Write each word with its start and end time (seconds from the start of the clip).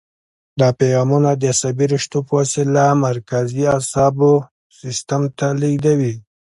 دا 0.59 0.69
پیغامونه 0.79 1.29
د 1.35 1.43
عصبي 1.53 1.85
رشتو 1.93 2.19
په 2.27 2.33
وسیله 2.39 2.83
مرکزي 3.07 3.63
اعصابو 3.73 4.31
سیستم 4.79 5.21
ته 5.37 5.47
لېږدوي. 5.61 6.13